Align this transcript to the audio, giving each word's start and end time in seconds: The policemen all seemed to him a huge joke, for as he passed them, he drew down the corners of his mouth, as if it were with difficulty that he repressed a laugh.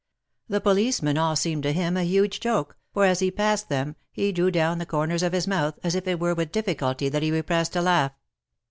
The 0.47 0.59
policemen 0.59 1.19
all 1.19 1.35
seemed 1.35 1.61
to 1.61 1.73
him 1.73 1.95
a 1.95 2.01
huge 2.03 2.39
joke, 2.39 2.75
for 2.91 3.05
as 3.05 3.19
he 3.19 3.29
passed 3.29 3.69
them, 3.69 3.95
he 4.11 4.31
drew 4.31 4.49
down 4.49 4.79
the 4.79 4.85
corners 4.87 5.21
of 5.21 5.31
his 5.31 5.45
mouth, 5.45 5.77
as 5.83 5.93
if 5.93 6.07
it 6.07 6.19
were 6.19 6.33
with 6.33 6.51
difficulty 6.51 7.07
that 7.07 7.21
he 7.21 7.29
repressed 7.29 7.75
a 7.75 7.81
laugh. 7.83 8.11